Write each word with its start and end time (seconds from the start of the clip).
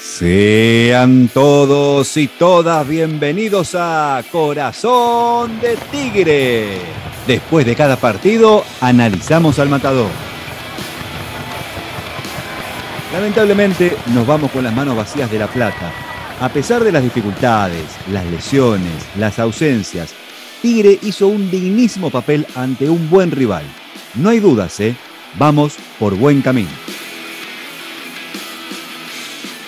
Sean 0.00 1.28
todos 1.34 2.16
y 2.16 2.28
todas 2.28 2.86
bienvenidos 2.86 3.74
a 3.74 4.22
Corazón 4.30 5.60
de 5.60 5.76
Tigre. 5.90 6.78
Después 7.26 7.66
de 7.66 7.74
cada 7.74 7.96
partido, 7.96 8.64
analizamos 8.80 9.58
al 9.58 9.68
matador. 9.68 10.10
Lamentablemente, 13.12 13.96
nos 14.14 14.26
vamos 14.26 14.50
con 14.50 14.62
las 14.62 14.72
manos 14.72 14.96
vacías 14.96 15.30
de 15.30 15.38
la 15.38 15.48
plata. 15.48 15.92
A 16.40 16.48
pesar 16.48 16.84
de 16.84 16.92
las 16.92 17.02
dificultades, 17.02 17.84
las 18.12 18.24
lesiones, 18.26 18.92
las 19.16 19.38
ausencias, 19.38 20.14
Tigre 20.62 20.98
hizo 21.02 21.28
un 21.28 21.50
dignísimo 21.50 22.10
papel 22.10 22.46
ante 22.54 22.88
un 22.88 23.10
buen 23.10 23.30
rival. 23.30 23.64
No 24.14 24.30
hay 24.30 24.40
dudas, 24.40 24.78
¿eh? 24.80 24.94
Vamos 25.38 25.74
por 25.98 26.14
buen 26.14 26.40
camino. 26.40 26.83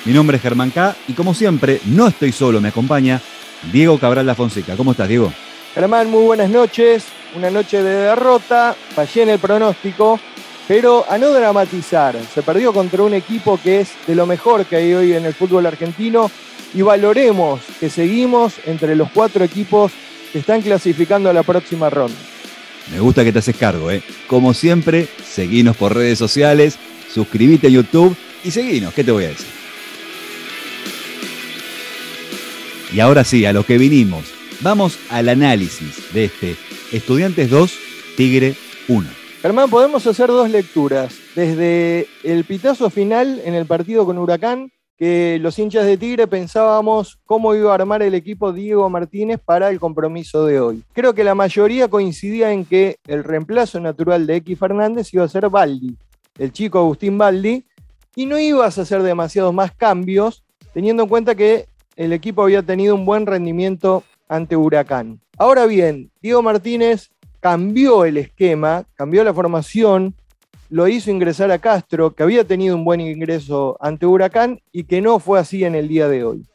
Mi 0.07 0.13
nombre 0.13 0.37
es 0.37 0.43
Germán 0.45 0.71
K 0.71 0.95
y 1.09 1.15
como 1.15 1.35
siempre, 1.35 1.81
no 1.87 2.07
estoy 2.07 2.31
solo, 2.31 2.61
me 2.61 2.69
acompaña 2.69 3.21
Diego 3.73 3.99
Cabral 3.99 4.25
La 4.25 4.37
Fonseca. 4.37 4.77
¿Cómo 4.77 4.93
estás, 4.93 5.09
Diego? 5.09 5.33
Germán, 5.75 6.09
muy 6.09 6.23
buenas 6.23 6.49
noches. 6.49 7.07
Una 7.35 7.51
noche 7.51 7.83
de 7.83 7.91
derrota, 7.91 8.77
fallé 8.95 9.25
en 9.25 9.31
el 9.31 9.41
pronóstico, 9.41 10.21
pero 10.69 11.05
a 11.11 11.19
no 11.19 11.33
dramatizar. 11.33 12.15
Se 12.33 12.43
perdió 12.43 12.73
contra 12.73 13.03
un 13.03 13.15
equipo 13.15 13.59
que 13.61 13.81
es 13.81 13.89
de 14.07 14.15
lo 14.15 14.27
mejor 14.27 14.65
que 14.67 14.77
hay 14.77 14.95
hoy 14.95 15.13
en 15.13 15.25
el 15.25 15.35
fútbol 15.35 15.67
argentino 15.67 16.31
y 16.73 16.83
valoremos 16.83 17.61
que 17.81 17.91
seguimos 17.91 18.55
entre 18.65 18.95
los 18.95 19.11
cuatro 19.11 19.43
equipos 19.43 19.91
que 20.33 20.39
están 20.39 20.63
clasificando 20.63 21.31
a 21.31 21.33
la 21.33 21.43
próxima 21.43 21.91
ronda. 21.91 22.17
Me 22.93 23.01
gusta 23.01 23.25
que 23.25 23.33
te 23.33 23.41
haces 23.41 23.57
cargo, 23.57 23.91
¿eh? 23.91 24.05
Como 24.29 24.55
siempre, 24.55 25.09
seguinos 25.29 25.77
por 25.77 25.97
redes 25.97 26.17
sociales, 26.17 26.79
suscríbete 27.13 27.67
a 27.67 27.71
YouTube 27.71 28.17
y 28.45 28.53
seguinos, 28.53 28.95
¿qué 28.95 29.03
te 29.03 29.11
voy 29.11 29.25
a 29.25 29.29
decir? 29.31 29.56
Y 32.97 33.01
ahora 33.01 33.25
sí, 33.25 33.45
a 33.45 33.53
lo 33.53 33.63
que 33.63 33.77
vinimos. 33.77 34.33
Vamos 34.63 34.99
al 35.11 35.29
análisis 35.29 36.15
de 36.15 36.25
este 36.25 36.57
Estudiantes 36.93 37.51
2, 37.51 37.79
Tigre 38.17 38.55
1. 38.89 39.07
Germán, 39.43 39.69
podemos 39.69 40.07
hacer 40.07 40.29
dos 40.29 40.49
lecturas. 40.49 41.15
Desde 41.35 42.07
el 42.25 42.45
pitazo 42.45 42.89
final 42.89 43.43
en 43.45 43.53
el 43.53 43.67
partido 43.67 44.07
con 44.07 44.17
Huracán, 44.17 44.73
que 44.97 45.39
los 45.43 45.59
hinchas 45.59 45.85
de 45.85 45.99
Tigre 45.99 46.27
pensábamos 46.27 47.19
cómo 47.27 47.55
iba 47.55 47.73
a 47.73 47.75
armar 47.75 48.01
el 48.01 48.15
equipo 48.15 48.55
Diego 48.55 48.89
Martínez 48.89 49.41
para 49.45 49.69
el 49.69 49.79
compromiso 49.79 50.47
de 50.47 50.59
hoy. 50.59 50.83
Creo 50.95 51.13
que 51.13 51.23
la 51.23 51.35
mayoría 51.35 51.89
coincidía 51.89 52.51
en 52.51 52.65
que 52.65 52.97
el 53.07 53.25
reemplazo 53.25 53.79
natural 53.79 54.27
de 54.27 54.37
X 54.37 54.59
Fernández 54.59 55.13
iba 55.13 55.23
a 55.23 55.29
ser 55.29 55.51
Baldi, 55.51 55.95
el 56.39 56.51
chico 56.51 56.79
Agustín 56.79 57.19
Baldi, 57.19 57.63
y 58.15 58.25
no 58.25 58.39
ibas 58.39 58.79
a 58.79 58.83
hacer 58.83 59.03
demasiados 59.03 59.53
más 59.53 59.73
cambios, 59.73 60.45
teniendo 60.73 61.03
en 61.03 61.11
cuenta 61.11 61.35
que 61.35 61.67
el 61.97 62.13
equipo 62.13 62.43
había 62.43 62.63
tenido 62.63 62.95
un 62.95 63.05
buen 63.05 63.27
rendimiento 63.27 64.05
ante 64.29 64.57
Huracán. 64.57 65.21
Ahora 65.39 65.67
bien, 65.67 66.11
Diego 66.21 66.43
Martínez 66.43 67.11
cambió 67.41 68.05
el 68.05 68.19
esquema, 68.19 68.85
cambió 68.95 69.25
la 69.25 69.35
formación, 69.35 70.15
lo 70.69 70.89
hizo 70.89 71.11
ingresar 71.11 71.51
a 71.51 71.59
Castro, 71.59 72.15
que 72.15 72.23
había 72.23 72.45
tenido 72.45 72.77
un 72.77 72.85
buen 72.85 73.01
ingreso 73.01 73.77
ante 73.81 74.07
Huracán 74.07 74.61
y 74.73 74.85
que 74.85 75.01
no 75.01 75.19
fue 75.19 75.39
así 75.39 75.65
en 75.65 75.75
el 75.75 75.89
día 75.89 76.09
de 76.09 76.25
hoy. 76.25 76.47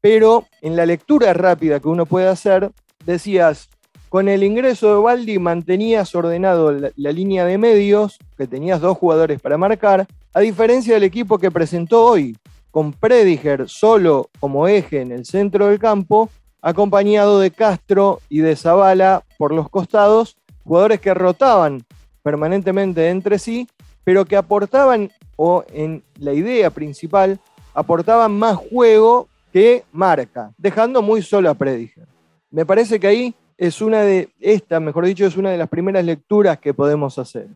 Pero 0.00 0.46
en 0.62 0.76
la 0.76 0.86
lectura 0.86 1.32
rápida 1.32 1.80
que 1.80 1.88
uno 1.88 2.06
puede 2.06 2.28
hacer, 2.28 2.70
decías, 3.04 3.68
con 4.08 4.28
el 4.28 4.42
ingreso 4.42 4.94
de 4.94 5.02
Baldi 5.02 5.38
mantenías 5.38 6.14
ordenado 6.14 6.72
la, 6.72 6.90
la, 6.96 7.12
línea 7.12 7.44
de 7.44 7.58
medios, 7.58 8.18
que 8.38 8.46
tenías 8.46 8.80
dos 8.80 8.96
jugadores 8.96 9.40
para 9.40 9.58
marcar, 9.58 10.06
a 10.32 10.40
diferencia 10.40 10.94
del 10.94 11.02
equipo 11.02 11.38
que 11.38 11.50
presentó 11.50 12.06
hoy, 12.06 12.36
con 12.78 12.92
Prediger 12.92 13.68
solo 13.68 14.30
como 14.38 14.68
eje 14.68 15.00
en 15.00 15.10
el 15.10 15.26
centro 15.26 15.66
del 15.66 15.80
campo, 15.80 16.30
acompañado 16.62 17.40
de 17.40 17.50
Castro 17.50 18.20
y 18.28 18.38
de 18.38 18.54
Zavala 18.54 19.24
por 19.36 19.52
los 19.52 19.68
costados, 19.68 20.36
jugadores 20.62 21.00
que 21.00 21.12
rotaban 21.12 21.82
permanentemente 22.22 23.08
entre 23.08 23.40
sí, 23.40 23.66
pero 24.04 24.24
que 24.24 24.36
aportaban, 24.36 25.10
o 25.34 25.64
en 25.72 26.04
la 26.20 26.32
idea 26.32 26.70
principal, 26.70 27.40
aportaban 27.74 28.30
más 28.38 28.54
juego 28.54 29.26
que 29.52 29.82
marca, 29.90 30.52
dejando 30.56 31.02
muy 31.02 31.20
solo 31.20 31.50
a 31.50 31.54
Prediger. 31.54 32.06
Me 32.48 32.64
parece 32.64 33.00
que 33.00 33.08
ahí 33.08 33.34
es 33.56 33.82
una 33.82 34.02
de, 34.02 34.28
esta, 34.38 34.78
mejor 34.78 35.04
dicho, 35.04 35.26
es 35.26 35.36
una 35.36 35.50
de 35.50 35.58
las 35.58 35.68
primeras 35.68 36.04
lecturas 36.04 36.60
que 36.60 36.72
podemos 36.72 37.18
hacer. 37.18 37.48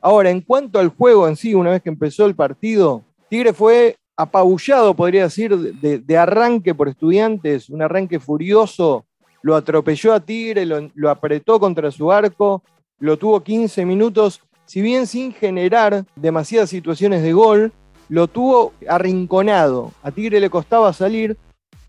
Ahora, 0.00 0.30
en 0.30 0.40
cuanto 0.40 0.78
al 0.78 0.88
juego 0.88 1.28
en 1.28 1.36
sí, 1.36 1.52
una 1.54 1.68
vez 1.68 1.82
que 1.82 1.90
empezó 1.90 2.24
el 2.24 2.34
partido, 2.34 3.02
Tigre 3.28 3.52
fue 3.52 3.98
apabullado, 4.20 4.94
podría 4.94 5.24
decir, 5.24 5.56
de, 5.56 6.18
arranque 6.18 6.74
por 6.74 6.88
estudiantes, 6.88 7.70
un 7.70 7.82
arranque 7.82 8.20
furioso, 8.20 9.06
lo 9.42 9.56
atropelló 9.56 10.12
a 10.12 10.20
Tigre, 10.20 10.66
lo, 10.66 10.90
lo, 10.94 11.10
apretó 11.10 11.58
contra 11.58 11.90
su 11.90 12.12
arco, 12.12 12.62
lo 12.98 13.16
tuvo 13.16 13.40
15 13.40 13.84
minutos, 13.86 14.42
si 14.66 14.82
bien 14.82 15.06
sin 15.06 15.32
generar 15.32 16.04
demasiadas 16.14 16.70
situaciones 16.70 17.22
de 17.22 17.32
gol, 17.32 17.72
lo 18.08 18.28
tuvo 18.28 18.72
arrinconado, 18.88 19.92
a 20.02 20.10
Tigre 20.10 20.40
le 20.40 20.50
costaba 20.50 20.92
salir, 20.92 21.36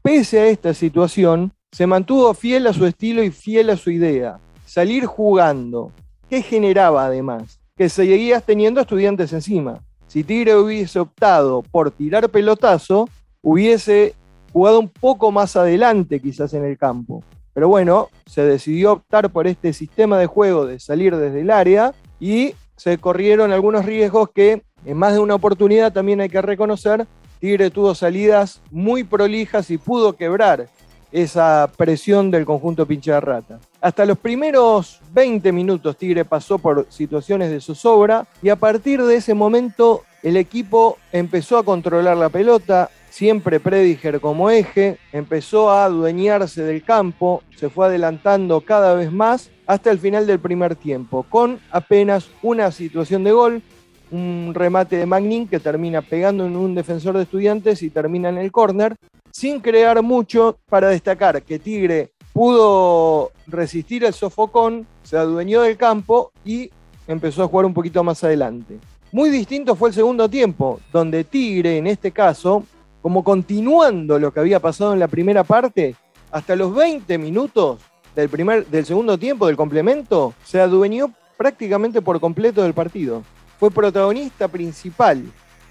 pese 0.01 0.39
a 0.39 0.47
esta 0.47 0.73
situación, 0.73 1.51
se 1.71 1.87
mantuvo 1.87 2.33
fiel 2.33 2.67
a 2.67 2.73
su 2.73 2.85
estilo 2.85 3.23
y 3.23 3.31
fiel 3.31 3.69
a 3.69 3.77
su 3.77 3.91
idea, 3.91 4.39
salir 4.65 5.05
jugando. 5.05 5.91
¿Qué 6.29 6.41
generaba 6.41 7.05
además? 7.05 7.59
Que 7.75 7.89
seguías 7.89 8.43
teniendo 8.45 8.79
estudiantes 8.79 9.33
encima 9.33 9.81
si 10.11 10.25
Tigre 10.25 10.57
hubiese 10.57 10.99
optado 10.99 11.63
por 11.72 11.89
tirar 11.89 12.27
pelotazo, 12.27 13.07
hubiese 13.41 14.13
jugado 14.51 14.81
un 14.81 14.89
poco 14.89 15.31
más 15.31 15.55
adelante 15.55 16.19
quizás 16.19 16.53
en 16.53 16.66
el 16.66 16.77
campo. 16.77 17.23
Pero 17.53 17.69
bueno, 17.69 18.09
se 18.25 18.44
decidió 18.44 18.91
optar 18.91 19.29
por 19.29 19.47
este 19.47 19.72
sistema 19.72 20.19
de 20.19 20.25
juego 20.25 20.66
de 20.66 20.81
salir 20.81 21.16
desde 21.16 21.39
el 21.39 21.49
área 21.49 21.94
y 22.19 22.55
se 22.75 22.97
corrieron 22.97 23.53
algunos 23.53 23.85
riesgos 23.85 24.31
que 24.35 24.63
en 24.83 24.97
más 24.97 25.13
de 25.13 25.19
una 25.19 25.35
oportunidad 25.35 25.94
también 25.94 26.19
hay 26.19 26.28
que 26.28 26.41
reconocer, 26.41 27.07
Tigre 27.39 27.69
tuvo 27.69 27.95
salidas 27.95 28.61
muy 28.69 29.05
prolijas 29.05 29.72
y 29.72 29.78
pudo 29.78 30.17
quebrar 30.17 30.67
esa 31.13 31.72
presión 31.78 32.31
del 32.31 32.43
conjunto 32.43 32.85
pinche 32.85 33.13
de 33.13 33.22
rata. 33.22 33.59
Hasta 33.81 34.05
los 34.05 34.19
primeros 34.19 34.99
20 35.11 35.51
minutos 35.51 35.97
Tigre 35.97 36.23
pasó 36.23 36.59
por 36.59 36.85
situaciones 36.89 37.49
de 37.49 37.59
zozobra 37.59 38.27
y 38.43 38.49
a 38.49 38.55
partir 38.55 39.01
de 39.01 39.15
ese 39.15 39.33
momento 39.33 40.03
el 40.21 40.37
equipo 40.37 40.99
empezó 41.11 41.57
a 41.57 41.63
controlar 41.63 42.15
la 42.15 42.29
pelota, 42.29 42.91
siempre 43.09 43.59
Prediger 43.59 44.21
como 44.21 44.51
eje, 44.51 44.99
empezó 45.11 45.71
a 45.71 45.85
adueñarse 45.85 46.61
del 46.61 46.83
campo, 46.83 47.41
se 47.55 47.71
fue 47.71 47.87
adelantando 47.87 48.61
cada 48.61 48.93
vez 48.93 49.11
más 49.11 49.49
hasta 49.65 49.89
el 49.89 49.97
final 49.97 50.27
del 50.27 50.39
primer 50.39 50.75
tiempo, 50.75 51.25
con 51.27 51.59
apenas 51.71 52.29
una 52.43 52.71
situación 52.71 53.23
de 53.23 53.31
gol, 53.31 53.63
un 54.11 54.51
remate 54.53 54.97
de 54.97 55.07
Magnin 55.07 55.47
que 55.47 55.59
termina 55.59 56.03
pegando 56.03 56.45
en 56.45 56.55
un 56.55 56.75
defensor 56.75 57.17
de 57.17 57.23
estudiantes 57.23 57.81
y 57.81 57.89
termina 57.89 58.29
en 58.29 58.37
el 58.37 58.51
córner, 58.51 58.95
sin 59.31 59.59
crear 59.59 60.03
mucho 60.03 60.59
para 60.69 60.89
destacar 60.89 61.41
que 61.41 61.57
Tigre 61.57 62.11
pudo 62.33 63.31
resistir 63.47 64.03
el 64.03 64.13
sofocón, 64.13 64.87
se 65.03 65.17
adueñó 65.17 65.61
del 65.61 65.77
campo 65.77 66.31
y 66.45 66.69
empezó 67.07 67.43
a 67.43 67.47
jugar 67.47 67.65
un 67.65 67.73
poquito 67.73 68.03
más 68.03 68.23
adelante. 68.23 68.79
Muy 69.11 69.29
distinto 69.29 69.75
fue 69.75 69.89
el 69.89 69.95
segundo 69.95 70.29
tiempo, 70.29 70.79
donde 70.93 71.23
Tigre, 71.23 71.77
en 71.77 71.87
este 71.87 72.11
caso, 72.11 72.63
como 73.01 73.23
continuando 73.23 74.17
lo 74.19 74.31
que 74.31 74.39
había 74.39 74.59
pasado 74.59 74.93
en 74.93 74.99
la 74.99 75.07
primera 75.07 75.43
parte, 75.43 75.95
hasta 76.31 76.55
los 76.55 76.73
20 76.73 77.17
minutos 77.17 77.79
del, 78.15 78.29
primer, 78.29 78.65
del 78.67 78.85
segundo 78.85 79.17
tiempo, 79.17 79.47
del 79.47 79.57
complemento, 79.57 80.33
se 80.45 80.61
adueñó 80.61 81.11
prácticamente 81.37 82.01
por 82.01 82.19
completo 82.19 82.63
del 82.63 82.73
partido. 82.73 83.23
Fue 83.59 83.71
protagonista 83.71 84.47
principal. 84.47 85.23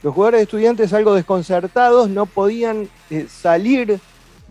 Los 0.03 0.15
jugadores 0.15 0.43
estudiantes 0.43 0.93
algo 0.93 1.15
desconcertados 1.15 2.09
no 2.09 2.27
podían 2.27 2.89
eh, 3.11 3.27
salir 3.29 4.01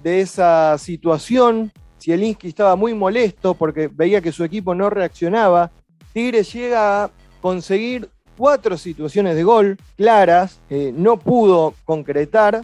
de 0.04 0.22
esa 0.22 0.78
situación. 0.78 1.72
Zielinski 2.00 2.48
estaba 2.48 2.76
muy 2.76 2.94
molesto 2.94 3.54
porque 3.54 3.88
veía 3.88 4.22
que 4.22 4.32
su 4.32 4.44
equipo 4.44 4.74
no 4.76 4.90
reaccionaba. 4.90 5.72
Tigre 6.14 6.44
llega 6.44 7.04
a 7.04 7.12
conseguir 7.42 8.10
cuatro 8.38 8.78
situaciones 8.78 9.36
de 9.36 9.44
gol 9.44 9.78
claras, 9.98 10.60
no 10.70 11.18
pudo 11.18 11.74
concretar, 11.86 12.64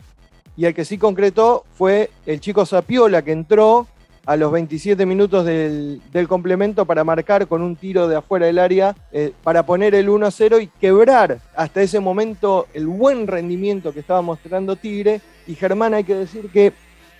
y 0.57 0.65
el 0.65 0.73
que 0.73 0.85
sí 0.85 0.97
concretó 0.97 1.65
fue 1.73 2.09
el 2.25 2.39
chico 2.39 2.65
Zapiola 2.65 3.21
que 3.21 3.33
entró 3.33 3.87
a 4.25 4.35
los 4.35 4.51
27 4.51 5.05
minutos 5.05 5.45
del, 5.45 6.01
del 6.11 6.27
complemento 6.27 6.85
para 6.85 7.03
marcar 7.03 7.47
con 7.47 7.61
un 7.61 7.75
tiro 7.75 8.07
de 8.07 8.15
afuera 8.15 8.47
del 8.47 8.59
área, 8.59 8.95
eh, 9.11 9.33
para 9.43 9.65
poner 9.65 9.93
el 9.93 10.09
1-0 10.09 10.63
y 10.63 10.67
quebrar 10.67 11.39
hasta 11.55 11.81
ese 11.81 11.99
momento 11.99 12.67
el 12.73 12.87
buen 12.87 13.27
rendimiento 13.27 13.93
que 13.93 13.99
estaba 13.99 14.21
mostrando 14.21 14.75
Tigre. 14.75 15.21
Y 15.45 15.55
Germán 15.55 15.93
hay 15.93 16.03
que 16.03 16.15
decir 16.15 16.49
que 16.49 16.73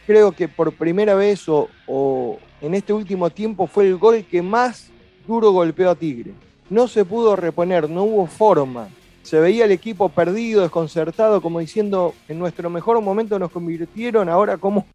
creo 0.06 0.31
que 0.31 0.48
por 0.48 0.72
primera 0.74 1.16
vez 1.16 1.48
o, 1.50 1.69
o 1.88 2.38
en 2.62 2.74
este 2.74 2.94
último 2.94 3.30
tiempo 3.30 3.68
fue 3.68 3.88
el 3.88 3.98
gol 3.98 4.25
que 4.30 4.42
más 4.42 4.90
duro 5.28 5.52
golpeó 5.52 5.90
a 5.90 5.96
Tigre 5.96 6.34
no 6.69 6.88
se 6.88 7.06
pudo 7.06 7.36
reponer, 7.36 7.90
no 7.90 8.04
hubo 8.04 8.28
forma. 8.28 8.90
se 9.24 9.40
veía 9.40 9.66
el 9.66 9.72
equipo 9.72 10.10
perdido, 10.10 10.62
desconcertado, 10.62 11.42
como 11.42 11.60
diciendo, 11.60 12.13
en 12.28 12.38
nuestro 12.38 12.69
mejor 12.69 13.02
momento 13.02 13.40
nos 13.40 13.50
convirtieron, 13.50 14.30
ahora 14.30 14.57
cómo, 14.57 14.86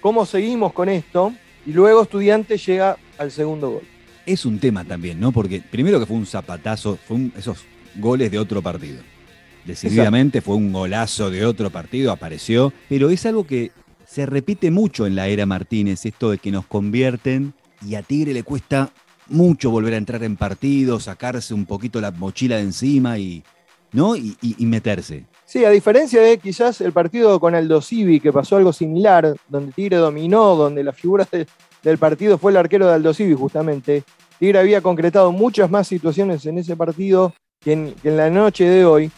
cómo 0.00 0.24
seguimos 0.24 0.72
con 0.72 0.88
esto. 0.88 1.32
Y 1.66 1.72
luego 1.72 2.02
estudiante 2.02 2.56
llega 2.56 2.96
al 3.18 3.30
segundo 3.30 3.72
gol. 3.72 3.82
Es 4.24 4.46
un 4.46 4.58
tema 4.58 4.84
también, 4.84 5.20
¿no? 5.20 5.32
Porque 5.32 5.60
primero 5.60 6.00
que 6.00 6.06
fue 6.06 6.16
un 6.16 6.24
zapatazo, 6.24 6.96
fue 7.06 7.30
esos 7.36 7.64
goles 7.96 8.30
de 8.30 8.38
otro 8.38 8.62
partido. 8.62 9.02
Decididamente 9.66 10.40
fue 10.40 10.56
un 10.56 10.72
golazo 10.72 11.30
de 11.30 11.44
otro 11.44 11.68
partido, 11.68 12.10
apareció, 12.10 12.72
pero 12.88 13.10
es 13.10 13.26
algo 13.26 13.46
que 13.46 13.70
se 14.08 14.24
repite 14.24 14.70
mucho 14.70 15.06
en 15.06 15.14
la 15.14 15.28
era 15.28 15.44
Martínez, 15.44 16.06
esto 16.06 16.30
de 16.30 16.38
que 16.38 16.50
nos 16.50 16.64
convierten 16.64 17.52
y 17.86 17.94
a 17.94 18.02
Tigre 18.02 18.32
le 18.32 18.42
cuesta 18.42 18.90
mucho 19.26 19.70
volver 19.70 19.92
a 19.92 19.98
entrar 19.98 20.24
en 20.24 20.36
partido, 20.36 20.98
sacarse 20.98 21.52
un 21.52 21.66
poquito 21.66 22.00
la 22.00 22.10
mochila 22.10 22.56
de 22.56 22.62
encima 22.62 23.18
y, 23.18 23.44
¿no? 23.92 24.16
y, 24.16 24.34
meterse. 24.60 25.26
Sí, 25.44 25.62
a 25.66 25.70
diferencia 25.70 26.22
de 26.22 26.38
quizás 26.38 26.80
el 26.80 26.92
partido 26.92 27.38
con 27.38 27.54
Aldo 27.54 27.82
Civi, 27.82 28.18
que 28.18 28.32
pasó 28.32 28.56
algo 28.56 28.72
similar, 28.72 29.36
donde 29.46 29.72
Tigre 29.72 29.96
dominó, 29.96 30.56
donde 30.56 30.82
la 30.82 30.94
figura 30.94 31.28
del 31.82 31.98
partido 31.98 32.38
fue 32.38 32.52
el 32.52 32.56
arquero 32.56 32.86
de 32.86 32.94
Aldo 32.94 33.12
Civi, 33.12 33.34
justamente. 33.34 34.04
Tigre 34.38 34.58
había 34.58 34.80
concretado 34.80 35.32
muchas 35.32 35.70
más 35.70 35.86
situaciones 35.86 36.46
en 36.46 36.56
ese 36.56 36.76
partido 36.76 37.34
que 37.60 37.72
en, 37.74 37.92
que 37.92 38.08
en 38.08 38.16
la 38.16 38.30
noche 38.30 38.64
de 38.64 38.86
hoy, 38.86 39.10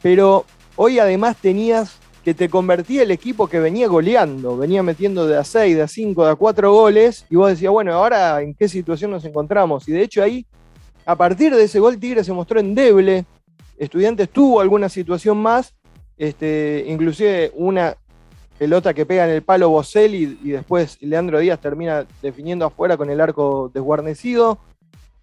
pero 0.00 0.44
hoy 0.76 1.00
además 1.00 1.36
tenías 1.36 1.98
que 2.26 2.34
te 2.34 2.48
convertía 2.48 3.04
el 3.04 3.12
equipo 3.12 3.46
que 3.46 3.60
venía 3.60 3.86
goleando, 3.86 4.56
venía 4.56 4.82
metiendo 4.82 5.28
de 5.28 5.38
a 5.38 5.44
6, 5.44 5.76
de 5.76 5.82
a 5.82 5.86
5, 5.86 6.24
de 6.24 6.32
a 6.32 6.34
4 6.34 6.72
goles, 6.72 7.24
y 7.30 7.36
vos 7.36 7.50
decías, 7.50 7.70
bueno, 7.70 7.92
ahora 7.92 8.42
en 8.42 8.52
qué 8.52 8.68
situación 8.68 9.12
nos 9.12 9.24
encontramos. 9.24 9.88
Y 9.88 9.92
de 9.92 10.02
hecho 10.02 10.24
ahí, 10.24 10.44
a 11.04 11.14
partir 11.14 11.54
de 11.54 11.62
ese 11.62 11.78
gol, 11.78 12.00
Tigre 12.00 12.24
se 12.24 12.32
mostró 12.32 12.58
endeble. 12.58 13.26
Estudiantes 13.78 14.28
tuvo 14.28 14.60
alguna 14.60 14.88
situación 14.88 15.38
más, 15.38 15.76
este, 16.16 16.84
inclusive 16.88 17.52
una 17.54 17.96
pelota 18.58 18.92
que 18.92 19.06
pega 19.06 19.24
en 19.24 19.30
el 19.30 19.42
palo 19.42 19.68
Boselli 19.68 20.36
y, 20.42 20.50
después 20.50 21.00
Leandro 21.02 21.38
Díaz 21.38 21.60
termina 21.60 22.06
definiendo 22.22 22.64
afuera 22.64 22.96
con 22.96 23.08
el 23.08 23.20
arco 23.20 23.70
desguarnecido. 23.72 24.58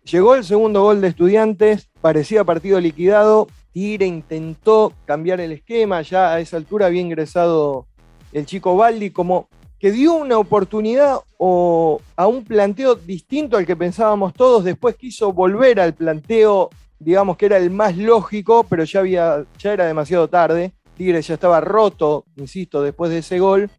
Llegó 0.05 0.35
el 0.35 0.45
segundo 0.45 0.83
gol 0.83 1.01
de 1.01 1.09
Estudiantes, 1.09 1.89
parecía 1.99 2.45
partido 2.45 2.79
liquidado, 2.79 3.49
Tigre 3.73 4.05
intentó 4.05 4.93
cambiar 5.05 5.41
el 5.41 5.51
esquema, 5.51 6.01
ya 6.03 6.33
a 6.33 6.39
esa 6.39 6.57
altura 6.57 6.85
había 6.85 7.01
ingresado 7.01 7.87
el 8.31 8.45
chico 8.45 8.77
Baldi, 8.77 9.09
como 9.09 9.49
que 9.79 9.91
dio 9.91 10.13
una 10.13 10.37
oportunidad 10.37 11.17
o 11.37 11.99
a 12.15 12.27
un 12.27 12.45
planteo 12.45 12.95
distinto 12.95 13.57
al 13.57 13.65
que 13.65 13.75
pensábamos 13.75 14.33
todos, 14.33 14.63
después 14.63 14.95
quiso 14.95 15.33
volver 15.33 15.79
al 15.79 15.93
planteo, 15.93 16.69
digamos 16.99 17.35
que 17.35 17.47
era 17.47 17.57
el 17.57 17.71
más 17.71 17.97
lógico, 17.97 18.63
pero 18.63 18.83
ya, 18.83 18.99
había, 18.99 19.43
ya 19.57 19.73
era 19.73 19.85
demasiado 19.85 20.29
tarde. 20.29 20.71
Tigre 20.95 21.21
ya 21.21 21.33
estaba 21.33 21.59
roto, 21.59 22.25
insisto, 22.37 22.83
después 22.83 23.11
de 23.11 23.17
ese 23.17 23.39
gol, 23.39 23.69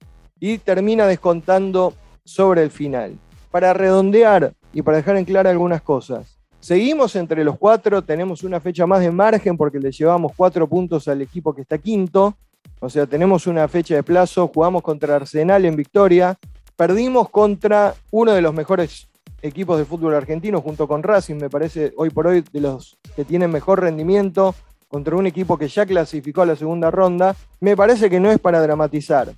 y 0.41 0.58
termina 0.58 1.06
descontando 1.06 1.94
sobre 2.25 2.62
el 2.62 2.70
final. 2.70 3.17
Para 3.50 3.73
redondear 3.73 4.52
y 4.73 4.82
para 4.82 4.96
dejar 4.96 5.17
en 5.17 5.25
claro 5.25 5.49
algunas 5.49 5.81
cosas, 5.81 6.33
Seguimos 6.64 7.14
entre 7.16 7.44
los 7.44 7.58
cuatro, 7.58 8.00
tenemos 8.00 8.43
una 8.43 8.58
fecha 8.58 8.87
más 8.87 9.00
de 9.00 9.11
margen 9.11 9.55
porque 9.55 9.78
le 9.78 9.93
llevamos 9.93 10.32
cuatro 10.34 10.66
puntos 10.66 11.06
al 11.08 11.20
equipo 11.20 11.55
que 11.55 11.61
está 11.61 11.76
quinto. 11.76 12.38
O 12.81 12.88
sea, 12.88 13.05
tenemos 13.05 13.46
una 13.46 13.69
fecha 13.69 13.96
de 13.96 14.02
plazo, 14.02 14.49
jugamos 14.49 14.81
contra 14.81 15.16
Arsenal 15.16 15.66
en 15.66 15.76
victoria, 15.76 16.38
perdimos 16.75 17.28
contra 17.28 17.94
uno 18.12 18.32
de 18.32 18.40
los 18.40 18.55
mejores 18.55 19.08
equipos 19.43 19.76
de 19.76 19.84
fútbol 19.84 20.14
argentino 20.14 20.62
junto 20.62 20.88
con 20.88 21.02
Racing, 21.02 21.34
me 21.34 21.50
parece 21.50 21.93
hoy 21.99 22.08
por 22.08 22.28
hoy 22.28 22.43
de 22.50 22.61
los 22.62 22.96
que 23.14 23.26
tienen 23.26 23.50
mejor 23.50 23.82
rendimiento, 23.82 24.55
contra 24.88 25.17
un 25.17 25.26
equipo 25.26 25.58
que 25.58 25.69
ya 25.69 25.84
clasificó 25.84 26.40
a 26.40 26.46
la 26.46 26.56
segunda 26.56 26.90
ronda, 26.90 27.37
me 27.60 27.76
parece 27.76 28.08
que 28.08 28.20
no 28.20 28.31
es 28.31 28.38
para 28.38 28.62
dramatizar. 28.62 29.34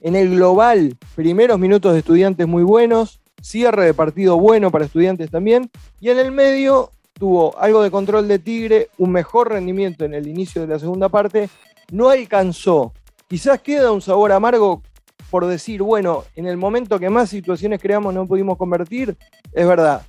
En 0.00 0.16
el 0.16 0.30
global, 0.30 0.96
primeros 1.14 1.56
minutos 1.60 1.92
de 1.92 2.00
estudiantes 2.00 2.48
muy 2.48 2.64
buenos, 2.64 3.20
cierre 3.40 3.86
de 3.86 3.94
partido 3.94 4.38
bueno 4.38 4.70
para 4.70 4.84
estudiantes 4.84 5.30
también, 5.30 5.70
y 6.00 6.10
en 6.10 6.18
el 6.18 6.32
medio 6.32 6.90
tuvo 7.18 7.58
algo 7.58 7.82
de 7.82 7.90
control 7.90 8.28
de 8.28 8.38
Tigre, 8.38 8.88
un 8.98 9.10
mejor 9.10 9.50
rendimiento 9.50 10.04
en 10.04 10.14
el 10.14 10.26
inicio 10.26 10.62
de 10.62 10.68
la 10.68 10.78
segunda 10.78 11.08
parte, 11.08 11.48
no 11.90 12.10
alcanzó. 12.10 12.92
Quizás 13.28 13.60
queda 13.60 13.92
un 13.92 14.00
sabor 14.00 14.32
amargo 14.32 14.82
por 15.30 15.46
decir, 15.46 15.82
bueno, 15.82 16.24
en 16.36 16.46
el 16.46 16.56
momento 16.56 16.98
que 16.98 17.10
más 17.10 17.28
situaciones 17.28 17.80
creamos 17.80 18.14
no 18.14 18.26
pudimos 18.26 18.56
convertir, 18.56 19.16
es 19.52 19.66
verdad. 19.66 20.02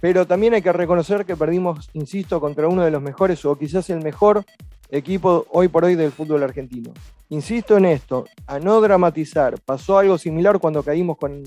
Pero 0.00 0.26
también 0.26 0.52
hay 0.52 0.62
que 0.62 0.72
reconocer 0.72 1.24
que 1.24 1.36
perdimos, 1.36 1.88
insisto, 1.94 2.40
contra 2.40 2.68
uno 2.68 2.84
de 2.84 2.90
los 2.90 3.00
mejores 3.00 3.42
o 3.46 3.56
quizás 3.56 3.88
el 3.88 4.02
mejor 4.02 4.44
equipo 4.90 5.46
hoy 5.50 5.68
por 5.68 5.84
hoy 5.84 5.94
del 5.94 6.12
fútbol 6.12 6.42
argentino. 6.42 6.92
Insisto 7.28 7.76
en 7.76 7.86
esto, 7.86 8.26
a 8.46 8.58
no 8.60 8.80
dramatizar. 8.80 9.60
Pasó 9.60 9.98
algo 9.98 10.16
similar 10.16 10.60
cuando 10.60 10.82
caímos 10.82 11.16
con 11.16 11.42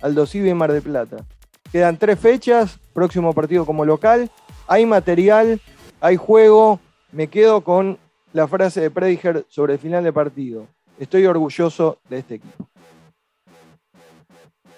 Aldo 0.00 0.26
Civi 0.26 0.50
en 0.50 0.56
Mar 0.56 0.72
del 0.72 0.82
Plata. 0.82 1.24
Quedan 1.72 1.96
tres 1.96 2.20
fechas, 2.20 2.78
próximo 2.92 3.32
partido 3.32 3.66
como 3.66 3.84
local. 3.84 4.30
Hay 4.68 4.86
material, 4.86 5.60
hay 6.00 6.16
juego. 6.16 6.78
Me 7.10 7.26
quedo 7.26 7.62
con 7.62 7.98
la 8.32 8.46
frase 8.46 8.80
de 8.80 8.90
Prediger 8.90 9.44
sobre 9.48 9.72
el 9.72 9.78
final 9.80 10.04
de 10.04 10.12
partido. 10.12 10.68
Estoy 10.98 11.26
orgulloso 11.26 11.98
de 12.08 12.18
este 12.18 12.36
equipo. 12.36 12.68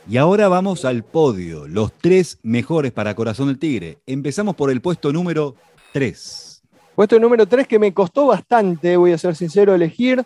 Y 0.08 0.18
ahora 0.18 0.48
vamos 0.48 0.84
al 0.84 1.02
podio, 1.02 1.66
los 1.66 1.92
tres 1.92 2.38
mejores 2.42 2.92
para 2.92 3.14
Corazón 3.14 3.48
del 3.48 3.58
Tigre. 3.58 3.98
Empezamos 4.06 4.54
por 4.54 4.70
el 4.70 4.80
puesto 4.80 5.12
número 5.12 5.56
3. 5.92 6.62
Puesto 6.94 7.18
número 7.18 7.44
3 7.44 7.66
que 7.66 7.78
me 7.78 7.92
costó 7.92 8.26
bastante, 8.28 8.96
voy 8.96 9.12
a 9.12 9.18
ser 9.18 9.34
sincero, 9.34 9.74
elegir. 9.74 10.24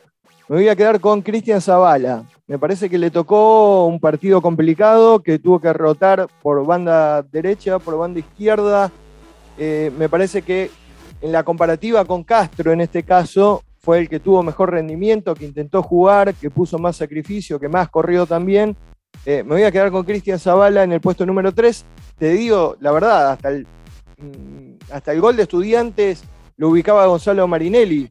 Me 0.51 0.57
voy 0.57 0.69
a 0.69 0.75
quedar 0.75 0.99
con 0.99 1.23
Cristian 1.23 1.61
Zavala. 1.61 2.25
Me 2.49 2.59
parece 2.59 2.91
que 2.91 2.99
le 2.99 3.13
tocó 3.13 3.87
un 3.87 4.01
partido 4.01 4.43
complicado, 4.43 5.23
que 5.23 5.39
tuvo 5.39 5.61
que 5.61 5.73
rotar 5.73 6.27
por 6.43 6.67
banda 6.67 7.23
derecha, 7.23 7.79
por 7.79 7.97
banda 7.97 8.19
izquierda. 8.19 8.91
Eh, 9.57 9.93
me 9.97 10.09
parece 10.09 10.43
que 10.43 10.69
en 11.21 11.31
la 11.31 11.45
comparativa 11.45 12.05
con 12.05 12.25
Castro, 12.25 12.73
en 12.73 12.81
este 12.81 13.05
caso, 13.05 13.63
fue 13.79 14.01
el 14.01 14.09
que 14.09 14.19
tuvo 14.19 14.43
mejor 14.43 14.73
rendimiento, 14.73 15.37
que 15.37 15.45
intentó 15.45 15.85
jugar, 15.85 16.35
que 16.35 16.51
puso 16.51 16.81
más 16.81 16.97
sacrificio, 16.97 17.61
que 17.61 17.69
más 17.69 17.89
corrió 17.89 18.27
también. 18.27 18.77
Eh, 19.25 19.45
me 19.45 19.55
voy 19.55 19.63
a 19.63 19.71
quedar 19.71 19.93
con 19.93 20.03
Cristian 20.03 20.41
Zavala 20.41 20.83
en 20.83 20.91
el 20.91 21.01
puesto 21.01 21.25
número 21.25 21.55
3. 21.55 21.87
Te 22.19 22.31
digo, 22.31 22.75
la 22.81 22.91
verdad, 22.91 23.31
hasta 23.31 23.51
el, 23.51 23.69
mm, 24.19 24.93
hasta 24.93 25.13
el 25.13 25.21
gol 25.21 25.37
de 25.37 25.45
estudiantes 25.45 26.25
lo 26.57 26.71
ubicaba 26.71 27.07
Gonzalo 27.07 27.47
Marinelli 27.47 28.09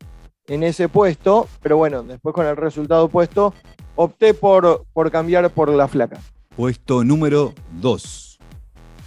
en 0.49 0.63
ese 0.63 0.89
puesto, 0.89 1.47
pero 1.61 1.77
bueno, 1.77 2.03
después 2.03 2.33
con 2.35 2.45
el 2.45 2.57
resultado 2.57 3.07
puesto, 3.07 3.53
opté 3.95 4.33
por, 4.33 4.85
por 4.91 5.09
cambiar 5.11 5.49
por 5.51 5.69
la 5.69 5.87
flaca. 5.87 6.19
Puesto 6.55 7.03
número 7.03 7.53
2. 7.79 8.39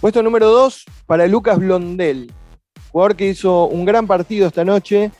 Puesto 0.01 0.23
número 0.23 0.49
2 0.49 0.85
para 1.05 1.27
Lucas 1.27 1.59
Blondel, 1.59 2.31
jugador 2.91 3.15
que 3.15 3.27
hizo 3.29 3.65
un 3.67 3.85
gran 3.85 4.07
partido 4.07 4.47
esta 4.47 4.65
noche, 4.65 5.11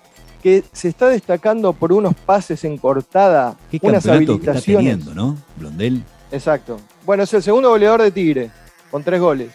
que 0.42 0.64
se 0.72 0.88
está 0.90 1.10
destacando 1.10 1.74
por 1.74 1.94
unos 1.94 2.16
pases 2.16 2.64
en 2.64 2.78
cortada, 2.78 3.56
Qué 3.70 3.80
unas 3.82 4.06
habilitaciones. 4.06 4.68
está 4.68 4.78
teniendo, 4.78 5.14
¿no? 5.14 5.38
Blondel. 5.58 6.04
Exacto. 6.32 6.80
Bueno, 7.06 7.24
es 7.24 7.34
el 7.34 7.44
segundo 7.44 7.70
goleador 7.70 8.02
de 8.02 8.12
Tigre, 8.12 8.52
con 8.90 9.04
tres 9.04 9.20
goles. 9.22 9.52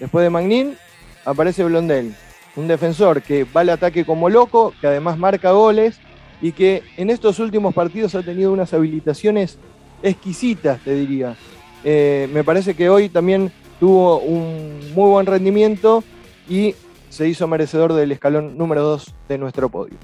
Después 0.00 0.22
de 0.22 0.30
Magnín, 0.30 0.76
aparece 1.24 1.64
Blondel 1.64 2.14
un 2.58 2.66
defensor 2.66 3.22
que 3.22 3.44
va 3.44 3.60
al 3.60 3.70
ataque 3.70 4.04
como 4.04 4.28
loco, 4.28 4.74
que 4.80 4.88
además 4.88 5.16
marca 5.16 5.52
goles 5.52 6.00
y 6.40 6.52
que 6.52 6.82
en 6.96 7.10
estos 7.10 7.38
últimos 7.38 7.74
partidos 7.74 8.14
ha 8.14 8.22
tenido 8.22 8.52
unas 8.52 8.72
habilitaciones 8.72 9.58
exquisitas, 10.02 10.80
te 10.84 10.94
diría. 10.94 11.36
Eh, 11.84 12.28
me 12.32 12.44
parece 12.44 12.74
que 12.74 12.88
hoy 12.88 13.08
también 13.08 13.52
tuvo 13.80 14.18
un 14.20 14.80
muy 14.94 15.10
buen 15.10 15.26
rendimiento 15.26 16.02
y 16.48 16.74
se 17.08 17.28
hizo 17.28 17.46
merecedor 17.46 17.92
del 17.92 18.12
escalón 18.12 18.56
número 18.56 18.82
2 18.82 19.14
de 19.28 19.38
nuestro 19.38 19.68
podio. 19.68 19.96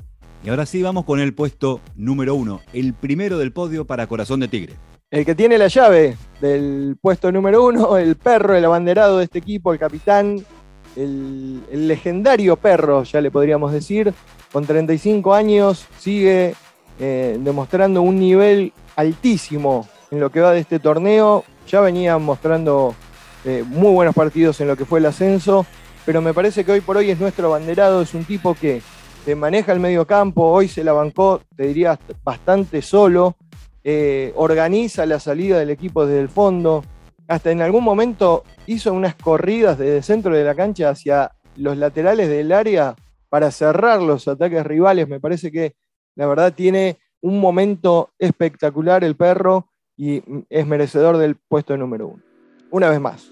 Y 0.45 0.51
ahora 0.51 0.67
sí 0.67 0.83
vamos 0.83 1.05
con 1.05 1.21
el 1.21 1.35
puesto 1.35 1.81
número 1.97 2.35
1, 2.35 2.61
el 2.75 2.95
primero 2.95 3.39
del 3.39 3.53
podio 3.53 3.87
para 3.87 4.07
Corazón 4.07 4.41
de 4.41 4.49
Tigre. 4.49 4.75
El 5.11 5.25
que 5.25 5.35
tiene 5.35 5.59
la 5.59 5.69
llave 5.69 6.17
del 6.41 6.97
puesto 7.01 7.31
número 7.31 7.65
1, 7.65 7.99
el 7.99 8.17
perro, 8.17 8.55
el 8.55 8.65
abanderado 8.65 9.19
de 9.19 9.25
este 9.25 9.39
equipo, 9.39 9.73
el 9.73 9.79
capitán, 9.79 10.45
el, 10.97 11.89
legendario 11.89 12.57
perro, 12.57 13.03
ya 13.05 13.21
le 13.21 13.31
podríamos 13.31 13.73
decir, 13.73 14.13
con 14.53 14.67
35 14.67 15.35
años, 15.35 15.87
sigue 15.99 16.55
eh, 17.01 17.37
demostrando 17.41 18.03
un 18.03 18.19
nivel 18.19 18.73
altísimo 18.97 19.89
en 20.11 20.21
lo 20.21 20.31
que 20.31 20.41
va 20.41 20.53
de 20.53 20.61
este 20.61 20.79
torneo. 20.79 21.45
Ya 21.69 21.81
venía 21.81 22.19
mostrando 22.19 22.95
eh, 23.45 23.65
muy 23.67 23.93
buenos 23.93 24.15
partidos 24.15 24.61
en 24.61 24.69
lo 24.69 24.77
que 24.77 24.85
fue 24.85 25.01
el 25.01 25.07
ascenso, 25.07 25.67
pero 26.07 26.21
me 26.21 26.35
parece 26.35 26.65
que 26.65 26.73
hoy 26.73 26.81
por 26.81 26.97
hoy 26.97 27.11
es 27.11 27.19
nuestro 27.19 27.49
abanderado, 27.49 28.03
es 28.03 28.15
un 28.15 28.25
tipo 28.25 28.55
que, 28.55 28.83
maneja 29.37 29.73
el 29.73 29.81
medio 29.81 30.07
campo, 30.07 30.45
hoy 30.45 30.69
se 30.69 30.85
la 30.85 30.93
bancó, 30.93 31.41
te 31.57 31.67
diría, 31.67 31.99
bastante 32.23 32.83
solo, 32.83 33.37
eh, 33.83 34.35
organiza 34.37 35.07
la 35.07 35.19
salida 35.19 35.59
del 35.59 35.71
equipo 35.71 36.05
desde 36.05 36.21
el 36.21 36.29
fondo, 36.29 36.85
hasta 37.29 37.51
en 37.51 37.63
algún 37.63 37.85
momento 37.85 38.45
hizo 38.67 38.93
unas 38.93 39.15
corridas 39.15 39.79
desde 39.79 39.99
el 39.99 40.03
centro 40.03 40.35
de 40.35 40.45
la 40.45 40.55
cancha 40.55 40.91
hacia 40.91 41.33
los 41.57 41.77
laterales 41.77 42.29
del 42.29 42.53
área 42.53 42.95
para 43.29 43.51
cerrar 43.51 44.03
los 44.03 44.29
ataques 44.29 44.65
rivales. 44.65 45.09
Me 45.09 45.21
parece 45.21 45.51
que 45.51 45.75
la 46.15 46.27
verdad 46.27 46.53
tiene 46.53 46.99
un 47.21 47.41
momento 47.41 48.11
espectacular 48.19 49.05
el 49.05 49.17
perro 49.17 49.69
y 49.97 50.23
es 50.51 50.67
merecedor 50.67 51.17
del 51.17 51.37
puesto 51.37 51.77
número 51.77 52.09
uno. 52.09 52.23
Una 52.71 52.91
vez 52.91 53.01
más. 53.01 53.31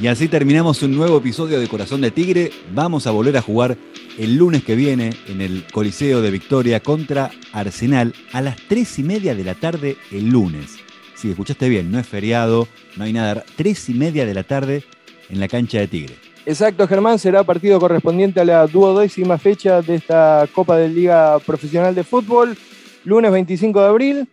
Y 0.00 0.08
así 0.08 0.28
terminamos 0.28 0.82
un 0.82 0.94
nuevo 0.94 1.16
episodio 1.16 1.58
de 1.58 1.68
Corazón 1.68 2.02
de 2.02 2.10
Tigre. 2.10 2.50
Vamos 2.74 3.06
a 3.06 3.12
volver 3.12 3.38
a 3.38 3.40
jugar 3.40 3.78
el 4.18 4.36
lunes 4.36 4.64
que 4.64 4.76
viene 4.76 5.14
en 5.28 5.40
el 5.40 5.64
Coliseo 5.72 6.22
de 6.22 6.30
Victoria 6.30 6.80
contra 6.80 7.30
Arsenal 7.52 8.14
a 8.32 8.40
las 8.40 8.56
3 8.68 8.98
y 9.00 9.02
media 9.02 9.34
de 9.34 9.44
la 9.44 9.54
tarde 9.54 9.96
el 10.10 10.28
lunes. 10.30 10.76
Si 11.14 11.30
escuchaste 11.30 11.68
bien, 11.68 11.90
no 11.90 11.98
es 11.98 12.06
feriado, 12.06 12.68
no 12.96 13.04
hay 13.04 13.12
nada. 13.12 13.44
3 13.56 13.90
y 13.90 13.94
media 13.94 14.26
de 14.26 14.34
la 14.34 14.42
tarde 14.42 14.84
en 15.28 15.40
la 15.40 15.48
cancha 15.48 15.78
de 15.78 15.88
Tigre. 15.88 16.14
Exacto, 16.44 16.86
Germán, 16.86 17.18
será 17.18 17.42
partido 17.42 17.80
correspondiente 17.80 18.40
a 18.40 18.44
la 18.44 18.66
duodécima 18.66 19.36
fecha 19.36 19.82
de 19.82 19.96
esta 19.96 20.46
Copa 20.54 20.76
de 20.76 20.88
Liga 20.88 21.38
Profesional 21.40 21.94
de 21.94 22.04
Fútbol, 22.04 22.56
lunes 23.04 23.32
25 23.32 23.80
de 23.80 23.86
abril. 23.86 24.28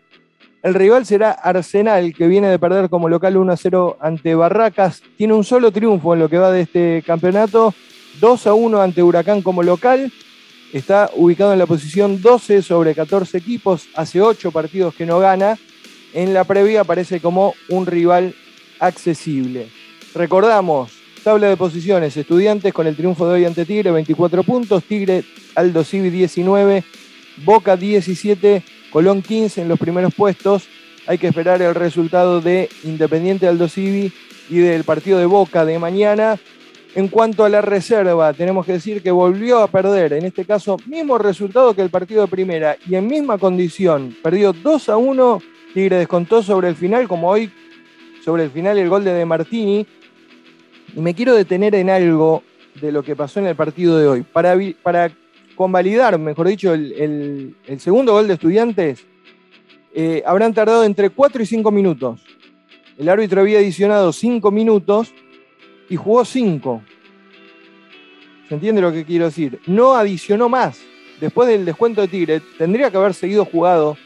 El 0.62 0.76
rival 0.76 1.06
será 1.06 1.32
Arsenal, 1.32 2.14
que 2.14 2.28
viene 2.28 2.48
de 2.48 2.60
perder 2.60 2.90
como 2.90 3.10
local 3.10 3.36
1-0 3.36 3.98
ante 4.00 4.36
Barracas. 4.36 5.02
Tiene 5.18 5.34
un 5.34 5.44
solo 5.44 5.72
triunfo 5.72 6.14
en 6.14 6.20
lo 6.20 6.30
que 6.30 6.38
va 6.38 6.52
de 6.52 6.62
este 6.62 7.04
campeonato, 7.06 7.74
2-1 8.20 8.84
ante 8.84 9.04
Huracán 9.04 9.42
como 9.42 9.64
local. 9.64 10.12
Está 10.72 11.12
ubicado 11.16 11.54
en 11.54 11.60
la 11.60 11.68
posición 11.68 12.22
12 12.22 12.62
sobre 12.62 12.96
14 12.96 13.38
equipos, 13.38 13.88
hace 13.96 14.22
8 14.22 14.52
partidos 14.52 14.96
que 14.96 15.06
no 15.06 15.20
gana. 15.20 15.58
En 16.14 16.34
la 16.34 16.44
previa 16.44 16.82
aparece 16.82 17.20
como 17.20 17.54
un 17.70 17.86
rival 17.86 18.36
accesible. 18.80 19.68
Recordamos, 20.16 20.92
tabla 21.24 21.48
de 21.48 21.58
posiciones, 21.58 22.18
estudiantes 22.18 22.74
con 22.74 22.86
el 22.86 22.96
triunfo 22.96 23.28
de 23.28 23.34
hoy 23.34 23.46
ante 23.46 23.66
Tigre, 23.66 23.92
24 23.92 24.44
puntos, 24.44 24.84
Tigre, 24.84 25.24
Aldo 25.56 25.84
Civi 25.84 26.10
19, 26.10 26.84
Boca 27.46 27.78
17, 27.78 28.64
Colón 28.92 29.22
15 29.22 29.62
en 29.62 29.70
los 29.70 29.80
primeros 29.80 30.14
puestos. 30.14 30.68
Hay 31.08 31.18
que 31.18 31.28
esperar 31.28 31.62
el 31.62 31.76
resultado 31.76 32.42
de 32.42 32.70
Independiente 32.84 33.48
Aldo 33.48 33.68
Civi 33.68 34.14
y 34.50 34.58
del 34.58 34.84
partido 34.84 35.18
de 35.18 35.26
Boca 35.26 35.66
de 35.66 35.80
mañana. 35.80 36.40
En 36.96 37.08
cuanto 37.08 37.44
a 37.44 37.50
la 37.50 37.62
reserva, 37.62 38.34
tenemos 38.34 38.68
que 38.68 38.74
decir 38.74 39.02
que 39.02 39.10
volvió 39.10 39.60
a 39.60 39.68
perder, 39.68 40.14
en 40.14 40.26
este 40.26 40.46
caso, 40.46 40.78
mismo 40.86 41.18
resultado 41.18 41.74
que 41.74 41.82
el 41.82 41.90
partido 41.90 42.22
de 42.22 42.28
primera 42.28 42.78
y 42.88 42.94
en 42.94 43.08
misma 43.08 43.40
condición. 43.40 44.16
Perdió 44.22 44.54
2 44.54 44.90
a 44.90 44.98
1, 44.98 45.42
Tigre 45.74 45.98
descontó 45.98 46.44
sobre 46.44 46.68
el 46.68 46.76
final, 46.76 47.08
como 47.08 47.30
hoy, 47.30 47.52
sobre 48.24 48.44
el 48.44 48.52
final 48.52 48.78
el 48.78 48.90
gol 48.90 49.04
de 49.04 49.12
De 49.12 49.26
Martini. 49.26 49.88
Y 50.96 51.00
me 51.00 51.16
quiero 51.16 51.34
detener 51.34 51.74
en 51.74 51.90
algo 51.90 52.44
de 52.80 52.92
lo 52.92 53.02
que 53.02 53.16
pasó 53.16 53.40
en 53.40 53.48
el 53.48 53.56
partido 53.56 53.98
de 53.98 54.08
hoy. 54.08 54.22
Para, 54.22 54.56
para 54.84 55.12
convalidar, 55.56 56.20
mejor 56.20 56.48
dicho, 56.48 56.76
el, 56.76 57.56
segundo 57.80 58.14
gol 58.14 58.28
de 58.28 58.36
estudiantes, 58.36 59.04
eh, 59.96 60.22
habrán 60.28 60.54
tardado 60.54 60.84
entre 60.84 61.10
4 61.10 61.42
y 61.42 61.46
5 61.48 61.72
minutos. 61.72 62.24
El 63.00 63.10
árbitro 63.10 63.42
había 63.42 63.58
adicionado 63.58 64.14
5 64.14 64.52
minutos 64.52 65.12
y 65.90 65.96
jugó 65.96 66.26
5. 66.26 66.82
¿Se 68.48 68.56
entiende 68.56 68.82
lo 68.82 68.92
que 68.92 69.06
quiero 69.06 69.26
decir? 69.26 69.60
No 69.66 69.96
adicionó 69.96 70.50
más. 70.50 70.82
Después 71.20 71.48
del 71.48 71.66
descuento 71.66 72.02
de 72.02 72.08
Tigre, 72.08 72.42
tendría 72.58 72.92
que 72.92 72.98
haber 72.98 73.14
seguido 73.14 73.46
jugado 73.46 73.98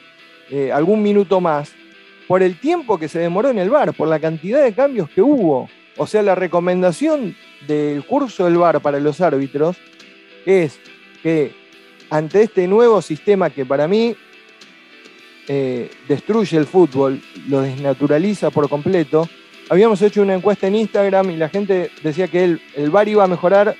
eh, 0.50 0.72
algún 0.72 1.02
minuto 1.02 1.42
más 1.42 1.74
por 2.28 2.44
el 2.44 2.60
tiempo 2.60 3.00
que 3.00 3.08
se 3.08 3.20
demoró 3.20 3.50
en 3.50 3.60
el 3.60 3.70
bar, 3.70 3.94
por 3.94 4.08
la 4.08 4.20
cantidad 4.20 4.62
de 4.64 4.74
cambios 4.74 5.10
que 5.10 5.22
hubo. 5.22 5.70
O 5.96 6.06
sea, 6.06 6.22
la 6.22 6.36
recomendación 6.36 7.36
del 7.68 8.06
curso 8.06 8.46
del 8.46 8.58
bar 8.58 8.82
para 8.82 9.00
los 9.00 9.22
árbitros 9.22 9.78
es 10.46 10.80
que 11.24 11.54
ante 12.10 12.44
este 12.44 12.68
nuevo 12.68 13.02
sistema 13.02 13.50
que 13.50 13.66
para 13.66 13.88
mí 13.88 14.16
eh, 15.48 15.90
destruye 16.08 16.58
el 16.58 16.66
fútbol, 16.66 17.22
lo 17.48 17.62
desnaturaliza 17.62 18.52
por 18.52 18.70
completo, 18.70 19.28
habíamos 19.70 20.02
hecho 20.02 20.22
una 20.22 20.36
encuesta 20.36 20.68
en 20.68 20.76
Instagram 20.76 21.32
y 21.32 21.38
la 21.38 21.50
gente 21.50 21.92
decía 22.04 22.28
que 22.28 22.44
el, 22.44 22.62
el 22.76 22.90
VAR 22.90 23.08
iba 23.08 23.24
a 23.24 23.28
mejorar 23.28 23.76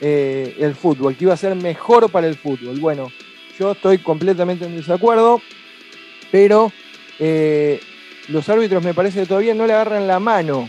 eh, 0.00 0.56
el 0.58 0.74
fútbol, 0.74 1.16
que 1.16 1.24
iba 1.24 1.34
a 1.34 1.36
ser 1.36 1.54
mejor 1.54 2.10
para 2.10 2.26
el 2.26 2.36
fútbol. 2.36 2.78
Bueno, 2.80 3.08
yo 3.58 3.72
estoy 3.72 3.98
completamente 3.98 4.64
en 4.64 4.76
desacuerdo, 4.76 5.40
pero 6.30 6.72
eh, 7.18 7.80
los 8.28 8.48
árbitros 8.48 8.82
me 8.82 8.94
parece 8.94 9.20
que 9.20 9.26
todavía 9.26 9.54
no 9.54 9.66
le 9.66 9.74
agarran 9.74 10.06
la 10.06 10.18
mano, 10.18 10.68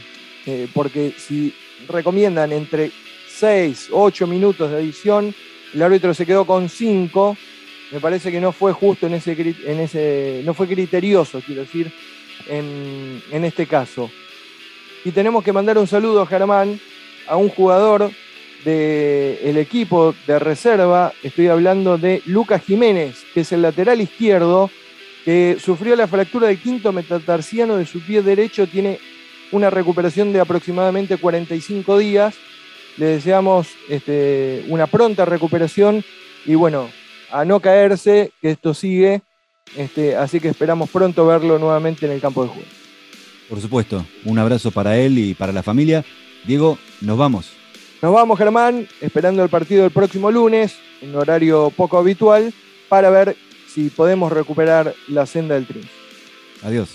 porque 0.74 1.14
si 1.18 1.54
recomiendan 1.88 2.52
entre 2.52 2.92
6, 3.28 3.90
8 3.92 4.28
minutos 4.28 4.72
de 4.72 4.80
edición, 4.80 5.34
el 5.74 5.82
árbitro 5.82 6.14
se 6.14 6.26
quedó 6.26 6.46
con 6.46 6.70
5. 6.70 7.38
Me 7.92 8.00
parece 8.00 8.32
que 8.32 8.40
no 8.40 8.52
fue 8.52 8.72
justo 8.74 9.08
en 9.08 9.16
ese, 9.16 9.32
en 9.66 10.46
no 10.46 10.54
fue 10.54 10.68
criterioso, 10.68 11.42
quiero 11.46 11.62
decir, 11.62 11.92
en, 12.48 13.44
este 13.44 13.68
caso. 13.68 14.10
Y 15.06 15.12
tenemos 15.12 15.44
que 15.44 15.54
mandar 15.54 15.78
un 15.78 15.88
saludo 15.88 16.26
Germán, 16.26 16.80
a 17.28 17.36
un 17.36 17.50
jugador 17.50 18.12
del 18.64 19.58
equipo 19.58 20.16
de 20.28 20.40
reserva. 20.40 21.14
Estoy 21.24 21.48
hablando 21.48 21.98
de 21.98 22.22
Lucas 22.26 22.64
Jiménez, 22.64 23.26
que 23.34 23.42
es 23.42 23.52
el 23.52 23.62
lateral 23.62 24.00
izquierdo, 24.02 24.70
que 25.26 25.58
sufrió 25.60 25.96
la 25.96 26.08
fractura 26.08 26.48
del 26.48 26.62
quinto 26.62 26.92
metatarsiano 26.92 27.78
de 27.78 27.86
su 27.86 28.02
pie 28.02 28.22
derecho. 28.22 28.68
Tiene 28.68 29.00
una 29.52 29.70
recuperación 29.70 30.32
de 30.34 30.40
aproximadamente 30.40 31.18
45 31.18 31.98
días 31.98 32.36
le 32.98 33.06
deseamos 33.08 33.70
este, 33.90 34.66
una 34.68 34.88
pronta 34.88 35.26
recuperación 35.26 36.04
y 36.46 36.56
bueno, 36.56 36.90
a 37.32 37.46
no 37.46 37.60
caerse, 37.60 38.32
que 38.42 38.52
esto 38.52 38.74
sigue. 38.74 39.22
Este, 39.76 40.16
así 40.16 40.40
que 40.40 40.50
esperamos 40.50 40.90
pronto 40.90 41.26
verlo 41.26 41.58
nuevamente 41.58 42.06
en 42.06 42.12
el 42.12 42.22
campo 42.22 42.44
de 42.44 42.50
juego. 42.50 42.83
Por 43.50 43.62
supuesto, 43.62 44.06
un 44.26 44.40
abrazo 44.40 44.72
para 44.72 44.98
él 44.98 45.18
y 45.18 45.34
para 45.34 45.52
la 45.52 45.64
familia. 45.64 46.04
Diego, 46.46 46.78
nos 47.02 47.18
vamos. 47.18 47.52
Nos 48.02 48.14
vamos, 48.14 48.38
Germán, 48.38 48.88
esperando 49.02 49.44
el 49.44 49.50
partido 49.50 49.86
el 49.86 49.92
próximo 49.92 50.30
lunes, 50.32 50.76
en 51.02 51.16
horario 51.16 51.72
poco 51.76 51.98
habitual, 51.98 52.54
para 52.90 53.10
ver 53.10 53.38
si 53.68 53.90
podemos 53.90 54.32
recuperar 54.32 54.94
la 55.08 55.26
senda 55.26 55.56
del 55.56 55.66
triunfo. 55.66 55.90
Adiós. 56.64 56.90